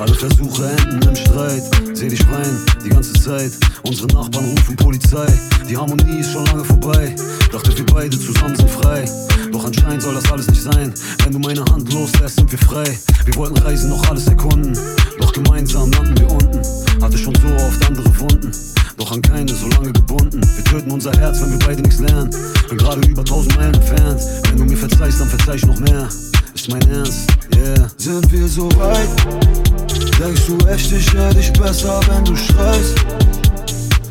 [0.00, 1.62] Alle Versuche enden im Streit.
[1.92, 3.52] Seh dich weinen, die ganze Zeit.
[3.82, 5.26] Unsere Nachbarn rufen Polizei.
[5.68, 7.14] Die Harmonie ist schon lange vorbei.
[7.52, 9.04] Dachte, wir beide zusammen sind frei.
[9.90, 10.94] Anscheinend soll das alles nicht sein.
[11.24, 12.96] Wenn du meine Hand loslässt, sind wir frei.
[13.24, 14.78] Wir wollten reisen, noch alles erkunden.
[15.18, 16.60] Doch gemeinsam landen wir unten.
[17.02, 18.52] Hatte schon so oft andere Wunden.
[18.96, 20.40] Doch an keine so lange gebunden.
[20.54, 22.30] Wir töten unser Herz, wenn wir beide nichts lernen.
[22.68, 24.20] Bin gerade über tausend Meilen entfernt.
[24.48, 26.08] Wenn du mir verzeihst, dann verzeih ich noch mehr.
[26.54, 27.90] Ist mein Ernst, yeah.
[27.96, 29.08] Sind wir so weit?
[30.20, 32.94] Denkst du echt, ich hör dich besser, wenn du schreist?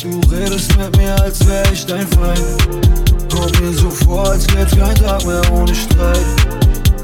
[0.00, 3.13] Du redest mit mir, als wär ich dein Feind.
[3.34, 6.24] Kommt mir so vor, als gäb's kein Tag mehr ohne Streit.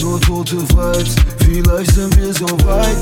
[0.00, 2.96] Nur tote Vibes, vielleicht sind wir so weit.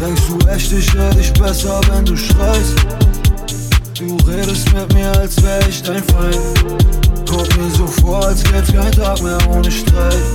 [0.00, 2.74] Denkst du echt, ich hör dich besser, wenn du schreist?
[3.98, 7.28] Du redest mit mir, als wär ich dein Feind.
[7.28, 10.25] Kommt mir so vor, als gäb's kein Tag mehr ohne Streit.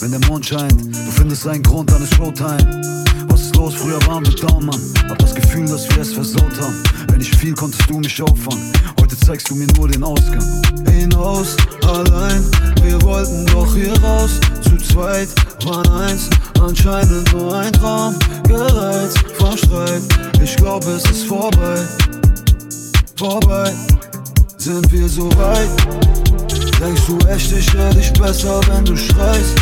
[0.00, 2.82] Wenn der Mond scheint, du findest einen Grund, dann ist Showtime.
[3.28, 6.60] Was ist los, früher waren wir down, Mann, hab das Gefühl, dass wir es versaut
[6.60, 6.82] haben.
[7.10, 10.44] Wenn ich fiel, konntest du mich auffangen, heute zeigst du mir nur den Ausgang.
[10.90, 12.44] Hinaus, allein,
[12.82, 15.28] wir wollten doch hier raus, zu zweit,
[15.64, 16.28] waren eins,
[16.60, 19.52] anscheinend nur ein Traum, gereizt vom
[20.42, 21.86] ich glaub es ist vorbei,
[23.16, 23.72] vorbei.
[24.58, 25.68] Sind wir so weit?
[26.82, 29.54] Denkst du echt, ich hör dich besser, wenn du schreist?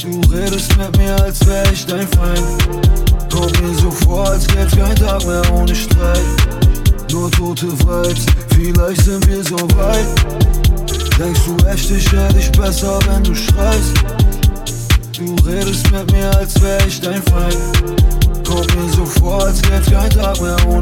[0.00, 3.28] Du redest mit mir, als wär ich dein Feind.
[3.28, 6.22] Kommt mir so vor, als gäb's kein Tag mehr ohne Streit.
[7.10, 10.06] Nur tote Vibes, vielleicht sind wir so weit.
[11.18, 13.94] Denkst du echt, ich hör dich besser, wenn du schreist?
[15.18, 17.58] Du redest mit mir, als wär ich dein Feind.
[18.46, 20.75] Kommt mir so vor, als gäb's kein Tag mehr ohne Streit